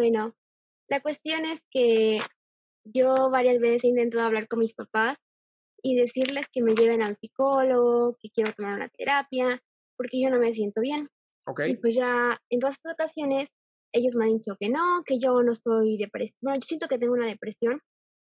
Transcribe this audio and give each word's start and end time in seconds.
Bueno, 0.00 0.32
la 0.88 1.02
cuestión 1.02 1.44
es 1.44 1.60
que 1.70 2.20
yo 2.86 3.28
varias 3.28 3.60
veces 3.60 3.84
he 3.84 3.88
intentado 3.88 4.24
hablar 4.24 4.48
con 4.48 4.60
mis 4.60 4.72
papás 4.72 5.18
y 5.82 5.94
decirles 5.94 6.46
que 6.50 6.62
me 6.62 6.74
lleven 6.74 7.02
al 7.02 7.16
psicólogo, 7.16 8.16
que 8.18 8.30
quiero 8.30 8.54
tomar 8.54 8.76
una 8.76 8.88
terapia, 8.88 9.62
porque 9.98 10.18
yo 10.22 10.30
no 10.30 10.38
me 10.38 10.54
siento 10.54 10.80
bien. 10.80 11.06
Ok. 11.46 11.60
Y 11.68 11.76
pues 11.76 11.96
ya 11.96 12.40
en 12.48 12.60
todas 12.60 12.76
estas 12.76 12.94
ocasiones 12.94 13.50
ellos 13.92 14.14
me 14.14 14.24
han 14.24 14.38
dicho 14.38 14.56
que 14.58 14.70
no, 14.70 15.02
que 15.04 15.18
yo 15.20 15.42
no 15.42 15.52
estoy 15.52 15.98
depresión. 15.98 16.38
Bueno, 16.40 16.60
yo 16.60 16.66
siento 16.66 16.88
que 16.88 16.96
tengo 16.96 17.12
una 17.12 17.26
depresión, 17.26 17.82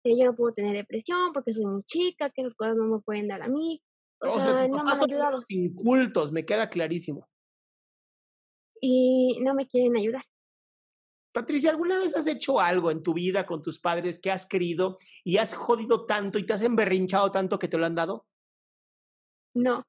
que 0.05 0.19
yo 0.19 0.27
no 0.27 0.37
puedo 0.37 0.53
tener 0.53 0.77
depresión 0.77 1.33
porque 1.33 1.55
soy 1.55 1.65
muy 1.65 1.83
chica, 1.85 2.29
que 2.29 2.43
esas 2.43 2.55
cosas 2.55 2.77
no 2.77 2.85
me 2.89 3.01
pueden 3.01 3.27
dar 3.27 3.41
a 3.41 3.49
mí. 3.49 3.81
O, 4.21 4.27
O 4.27 4.39
sea, 4.39 4.69
no 4.69 4.85
me 4.85 4.93
han 4.93 5.03
ayudado 5.03 5.29
unos 5.31 5.51
incultos, 5.51 6.31
me 6.31 6.45
queda 6.45 6.69
clarísimo. 6.69 7.27
y 8.83 9.39
no 9.41 9.55
me 9.55 9.67
quieren 9.67 9.97
ayudar. 9.97 10.25
Patricia, 11.35 11.71
¿alguna 11.71 11.99
vez 11.99 12.15
has 12.17 12.29
hecho 12.29 12.61
algo 12.61 12.93
en 12.93 13.03
tu 13.03 13.13
vida 13.13 13.45
con 13.45 13.61
tus 13.61 13.81
padres 13.81 14.21
que 14.21 14.31
has 14.31 14.47
querido 14.47 14.97
y 15.25 15.39
has 15.39 15.53
jodido 15.53 16.07
tanto 16.07 16.39
y 16.39 16.47
te 16.47 16.53
has 16.53 16.63
emberrinchado 16.63 17.33
tanto 17.33 17.59
que 17.59 17.67
te 17.67 17.77
lo 17.77 17.85
han 17.87 17.97
dado? 17.97 18.25
No. 19.57 19.83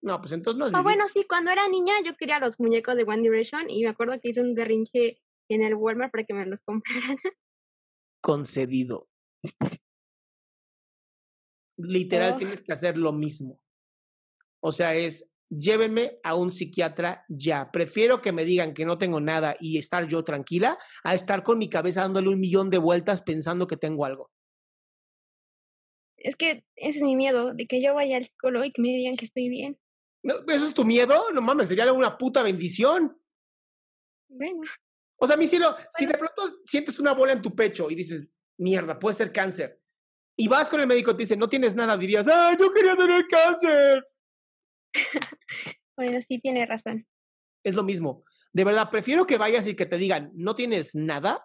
No, 0.00 0.20
pues 0.20 0.30
entonces 0.30 0.56
no 0.60 0.66
has 0.66 0.70
Ah, 0.72 0.78
vivido. 0.78 0.84
bueno, 0.84 1.08
sí, 1.12 1.24
cuando 1.28 1.50
era 1.50 1.66
niña 1.66 1.94
yo 2.04 2.16
quería 2.16 2.38
los 2.38 2.60
muñecos 2.60 2.94
de 2.94 3.02
One 3.02 3.22
Direction 3.22 3.68
y 3.68 3.82
me 3.82 3.88
acuerdo 3.88 4.20
que 4.20 4.28
hice 4.28 4.40
un 4.40 4.54
berrinche 4.54 5.20
en 5.50 5.62
el 5.64 5.74
Walmart 5.74 6.12
para 6.12 6.22
que 6.22 6.34
me 6.34 6.46
los 6.46 6.60
compraran. 6.62 6.84
concedido. 8.22 9.08
Literal, 11.76 12.34
Oh. 12.34 12.36
tienes 12.38 12.62
que 12.62 12.72
hacer 12.72 12.96
lo 12.96 13.12
mismo. 13.12 13.60
O 14.62 14.70
sea, 14.70 14.94
es 14.94 15.28
llévenme 15.50 16.18
a 16.22 16.34
un 16.34 16.50
psiquiatra 16.50 17.24
ya. 17.28 17.70
Prefiero 17.70 18.20
que 18.20 18.32
me 18.32 18.44
digan 18.44 18.74
que 18.74 18.84
no 18.84 18.98
tengo 18.98 19.20
nada 19.20 19.56
y 19.60 19.78
estar 19.78 20.06
yo 20.06 20.24
tranquila 20.24 20.78
a 21.04 21.14
estar 21.14 21.42
con 21.42 21.58
mi 21.58 21.68
cabeza 21.68 22.02
dándole 22.02 22.28
un 22.28 22.40
millón 22.40 22.70
de 22.70 22.78
vueltas 22.78 23.22
pensando 23.22 23.66
que 23.66 23.76
tengo 23.76 24.04
algo. 24.04 24.30
Es 26.16 26.36
que 26.36 26.64
ese 26.74 26.98
es 26.98 27.02
mi 27.02 27.14
miedo, 27.14 27.54
de 27.54 27.66
que 27.66 27.80
yo 27.80 27.94
vaya 27.94 28.16
al 28.16 28.24
psicólogo 28.24 28.64
y 28.64 28.72
que 28.72 28.82
me 28.82 28.88
digan 28.88 29.16
que 29.16 29.24
estoy 29.24 29.48
bien. 29.48 29.78
No, 30.22 30.34
¿Eso 30.48 30.66
es 30.66 30.74
tu 30.74 30.84
miedo? 30.84 31.30
No 31.32 31.40
mames, 31.40 31.68
sería 31.68 31.92
una 31.92 32.18
puta 32.18 32.42
bendición. 32.42 33.16
Bueno, 34.28 34.62
O 35.16 35.26
sea, 35.26 35.36
mi 35.36 35.46
cielo, 35.46 35.76
si 35.90 36.06
de 36.06 36.14
pronto 36.14 36.60
sientes 36.66 36.98
una 36.98 37.14
bola 37.14 37.32
en 37.32 37.42
tu 37.42 37.54
pecho 37.54 37.88
y 37.90 37.94
dices, 37.94 38.28
mierda, 38.58 38.98
puede 38.98 39.16
ser 39.16 39.32
cáncer, 39.32 39.80
y 40.36 40.46
vas 40.46 40.68
con 40.68 40.80
el 40.80 40.86
médico 40.86 41.10
y 41.10 41.14
te 41.14 41.22
dice, 41.22 41.36
no 41.36 41.48
tienes 41.48 41.74
nada, 41.74 41.96
dirías, 41.96 42.28
¡ah, 42.28 42.56
yo 42.58 42.72
quería 42.72 42.94
tener 42.94 43.26
cáncer! 43.26 44.04
bueno, 45.96 46.20
sí 46.20 46.38
tiene 46.40 46.66
razón. 46.66 47.06
es 47.64 47.74
lo 47.74 47.82
mismo. 47.82 48.24
De 48.52 48.64
verdad, 48.64 48.90
prefiero 48.90 49.26
que 49.26 49.38
vayas 49.38 49.66
y 49.66 49.74
que 49.74 49.86
te 49.86 49.98
digan, 49.98 50.30
no 50.34 50.54
tienes 50.54 50.94
nada, 50.94 51.44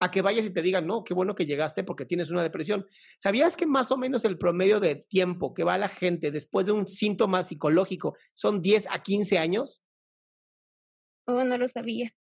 a 0.00 0.10
que 0.10 0.22
vayas 0.22 0.44
y 0.46 0.50
te 0.50 0.62
digan, 0.62 0.86
no, 0.86 1.04
qué 1.04 1.14
bueno 1.14 1.34
que 1.34 1.46
llegaste 1.46 1.84
porque 1.84 2.04
tienes 2.04 2.30
una 2.30 2.42
depresión. 2.42 2.86
¿Sabías 3.18 3.56
que 3.56 3.66
más 3.66 3.90
o 3.90 3.96
menos 3.96 4.24
el 4.24 4.38
promedio 4.38 4.80
de 4.80 4.96
tiempo 4.96 5.54
que 5.54 5.64
va 5.64 5.78
la 5.78 5.88
gente 5.88 6.30
después 6.30 6.66
de 6.66 6.72
un 6.72 6.86
síntoma 6.86 7.42
psicológico 7.42 8.16
son 8.32 8.60
10 8.60 8.88
a 8.90 9.02
15 9.02 9.38
años? 9.38 9.82
Oh, 11.26 11.44
no 11.44 11.56
lo 11.56 11.68
sabía. 11.68 12.14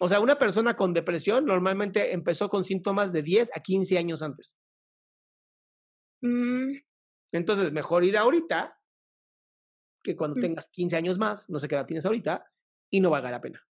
O 0.00 0.08
sea, 0.08 0.20
una 0.20 0.38
persona 0.38 0.76
con 0.76 0.92
depresión 0.92 1.44
normalmente 1.44 2.12
empezó 2.12 2.48
con 2.48 2.64
síntomas 2.64 3.12
de 3.12 3.22
10 3.22 3.50
a 3.56 3.60
15 3.60 3.98
años 3.98 4.22
antes. 4.22 4.56
Mm, 6.22 6.72
Entonces, 7.32 7.72
mejor 7.72 8.04
ir 8.04 8.16
ahorita 8.16 8.78
que 10.04 10.16
cuando 10.16 10.36
Mm. 10.36 10.42
tengas 10.42 10.68
15 10.68 10.96
años 10.96 11.18
más, 11.18 11.50
no 11.50 11.58
sé 11.58 11.68
qué 11.68 11.76
edad 11.76 11.86
tienes 11.86 12.06
ahorita, 12.06 12.46
y 12.90 13.00
no 13.00 13.10
valga 13.10 13.32
la 13.32 13.40
pena. 13.40 13.66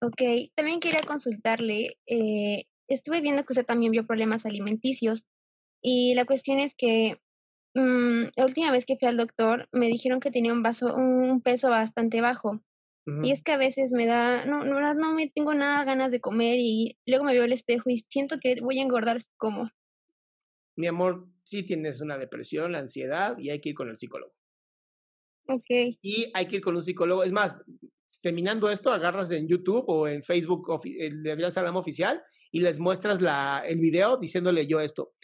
ok, 0.00 0.22
también 0.54 0.80
quería 0.80 1.02
consultarle. 1.06 1.98
eh, 2.06 2.64
estuve 2.88 3.20
viendo 3.20 3.44
que 3.44 3.52
usted 3.52 3.64
también 3.64 3.92
vio 3.92 4.06
problemas 4.06 4.44
alimenticios 4.46 5.24
y 5.82 6.14
la 6.14 6.26
cuestión 6.26 6.58
es 6.60 6.74
que 6.74 7.20
mm, 7.74 8.24
la 8.36 8.44
última 8.44 8.72
vez 8.72 8.86
que 8.86 8.96
fui 8.98 9.08
al 9.08 9.16
doctor 9.18 9.68
me 9.72 9.88
dijeron 9.88 10.20
que 10.20 10.30
tenía 10.30 10.52
un, 10.52 10.62
vaso, 10.62 10.94
un 10.94 11.42
peso 11.42 11.70
bastante 11.70 12.20
bajo. 12.20 12.62
Y 13.24 13.32
es 13.32 13.42
que 13.42 13.52
a 13.52 13.56
veces 13.56 13.92
me 13.92 14.06
da, 14.06 14.46
no, 14.46 14.64
no, 14.64 14.94
no 14.94 15.14
me 15.14 15.28
tengo 15.28 15.54
nada 15.54 15.84
ganas 15.84 16.12
de 16.12 16.20
comer 16.20 16.58
y 16.60 16.98
luego 17.06 17.24
me 17.24 17.34
veo 17.34 17.44
al 17.44 17.52
espejo 17.52 17.90
y 17.90 18.04
siento 18.08 18.38
que 18.40 18.60
voy 18.60 18.78
a 18.78 18.82
engordar 18.82 19.18
como. 19.38 19.68
Mi 20.76 20.86
amor, 20.86 21.28
sí 21.44 21.62
tienes 21.64 22.00
una 22.00 22.18
depresión, 22.18 22.72
la 22.72 22.78
ansiedad, 22.80 23.36
y 23.38 23.50
hay 23.50 23.60
que 23.60 23.70
ir 23.70 23.74
con 23.74 23.88
el 23.88 23.96
psicólogo. 23.96 24.34
Y 26.02 26.30
hay 26.32 26.46
que 26.46 26.56
ir 26.56 26.62
con 26.62 26.76
un 26.76 26.82
psicólogo. 26.82 27.22
Es 27.24 27.32
más, 27.32 27.62
terminando 28.20 28.70
esto, 28.70 28.92
agarras 28.92 29.30
en 29.30 29.48
YouTube 29.48 29.84
o 29.88 30.08
en 30.08 30.22
Facebook 30.22 30.80
de 30.82 31.32
Adrián 31.32 31.52
Salama 31.52 31.80
Oficial 31.80 32.22
y 32.50 32.60
les 32.60 32.78
muestras 32.78 33.20
la, 33.20 33.62
el 33.66 33.78
video 33.80 34.16
diciéndole 34.16 34.66
yo 34.66 34.80
esto. 34.80 35.14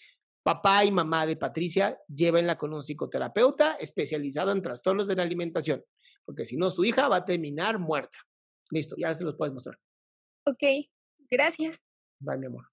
Papá 0.43 0.85
y 0.85 0.91
mamá 0.91 1.26
de 1.26 1.37
Patricia, 1.37 1.99
llévenla 2.09 2.56
con 2.56 2.73
un 2.73 2.82
psicoterapeuta 2.82 3.75
especializado 3.75 4.50
en 4.53 4.62
trastornos 4.62 5.06
de 5.06 5.17
la 5.17 5.23
alimentación, 5.23 5.85
porque 6.25 6.44
si 6.44 6.56
no, 6.56 6.71
su 6.71 6.85
hija 6.85 7.09
va 7.09 7.17
a 7.17 7.25
terminar 7.25 7.79
muerta. 7.79 8.19
Listo, 8.71 8.97
ya 8.99 9.14
se 9.14 9.25
los 9.25 9.37
puedes 9.37 9.53
mostrar. 9.53 9.79
ok, 10.44 10.62
gracias. 11.31 11.79
Bye, 12.19 12.38
mi 12.38 12.47
amor. 12.47 12.64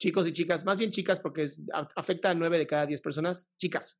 Chicos 0.00 0.26
y 0.26 0.32
chicas, 0.32 0.64
más 0.64 0.78
bien 0.78 0.90
chicas, 0.90 1.20
porque 1.20 1.48
afecta 1.94 2.30
a 2.30 2.34
nueve 2.34 2.58
de 2.58 2.66
cada 2.66 2.86
diez 2.86 3.00
personas. 3.00 3.50
Chicas, 3.56 3.98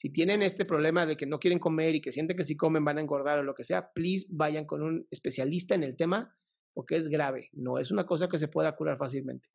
si 0.00 0.08
tienen 0.08 0.40
este 0.40 0.64
problema 0.64 1.04
de 1.04 1.14
que 1.14 1.26
no 1.26 1.38
quieren 1.38 1.58
comer 1.58 1.94
y 1.94 2.00
que 2.00 2.10
sienten 2.10 2.34
que 2.34 2.44
si 2.44 2.56
comen 2.56 2.82
van 2.82 2.96
a 2.96 3.02
engordar 3.02 3.38
o 3.38 3.42
lo 3.42 3.54
que 3.54 3.64
sea, 3.64 3.92
please 3.92 4.26
vayan 4.30 4.64
con 4.64 4.82
un 4.82 5.06
especialista 5.10 5.74
en 5.74 5.82
el 5.82 5.94
tema, 5.94 6.34
porque 6.72 6.96
es 6.96 7.08
grave. 7.08 7.50
No 7.52 7.78
es 7.78 7.90
una 7.90 8.06
cosa 8.06 8.26
que 8.26 8.38
se 8.38 8.48
pueda 8.48 8.74
curar 8.76 8.96
fácilmente. 8.96 9.50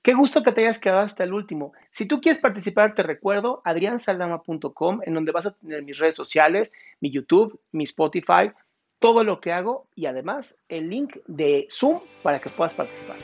Qué 0.00 0.14
gusto 0.14 0.44
que 0.44 0.52
te 0.52 0.60
hayas 0.60 0.78
quedado 0.78 1.00
hasta 1.00 1.24
el 1.24 1.32
último. 1.32 1.72
Si 1.90 2.06
tú 2.06 2.20
quieres 2.20 2.40
participar, 2.40 2.94
te 2.94 3.02
recuerdo 3.02 3.60
adriansaldama.com, 3.64 5.00
en 5.04 5.14
donde 5.14 5.32
vas 5.32 5.46
a 5.46 5.56
tener 5.56 5.82
mis 5.82 5.98
redes 5.98 6.14
sociales, 6.14 6.72
mi 7.00 7.10
YouTube, 7.10 7.60
mi 7.72 7.82
Spotify, 7.82 8.52
todo 9.00 9.24
lo 9.24 9.40
que 9.40 9.50
hago 9.50 9.88
y 9.96 10.06
además 10.06 10.56
el 10.68 10.90
link 10.90 11.16
de 11.26 11.66
Zoom 11.68 11.98
para 12.22 12.38
que 12.38 12.50
puedas 12.50 12.74
participar. 12.74 13.16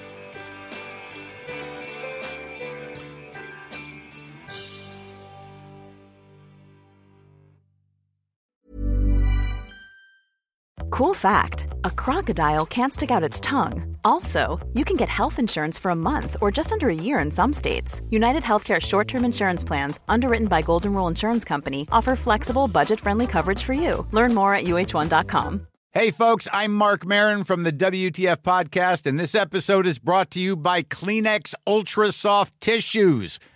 Cool 10.90 11.14
fact 11.14 11.68
a 11.84 11.90
crocodile 11.90 12.66
can't 12.66 12.92
stick 12.92 13.10
out 13.10 13.22
its 13.22 13.40
tongue. 13.40 13.96
Also, 14.04 14.58
you 14.74 14.84
can 14.84 14.96
get 14.96 15.08
health 15.08 15.38
insurance 15.38 15.78
for 15.78 15.90
a 15.90 15.96
month 15.96 16.36
or 16.40 16.50
just 16.50 16.72
under 16.72 16.88
a 16.88 16.94
year 16.94 17.18
in 17.18 17.30
some 17.30 17.52
states. 17.52 18.00
United 18.10 18.42
Healthcare 18.42 18.80
short 18.80 19.06
term 19.08 19.24
insurance 19.24 19.64
plans, 19.64 20.00
underwritten 20.08 20.48
by 20.48 20.62
Golden 20.62 20.94
Rule 20.94 21.08
Insurance 21.08 21.44
Company, 21.44 21.86
offer 21.92 22.16
flexible, 22.16 22.68
budget 22.68 23.00
friendly 23.00 23.26
coverage 23.26 23.62
for 23.62 23.74
you. 23.74 24.06
Learn 24.12 24.34
more 24.34 24.54
at 24.54 24.64
uh1.com. 24.64 25.66
Hey, 25.92 26.10
folks, 26.10 26.46
I'm 26.52 26.74
Mark 26.74 27.06
Marin 27.06 27.44
from 27.44 27.62
the 27.62 27.72
WTF 27.72 28.36
Podcast, 28.42 29.06
and 29.06 29.18
this 29.18 29.34
episode 29.34 29.86
is 29.86 29.98
brought 29.98 30.30
to 30.32 30.40
you 30.40 30.54
by 30.54 30.82
Kleenex 30.82 31.54
Ultra 31.66 32.12
Soft 32.12 32.58
Tissues 32.60 33.38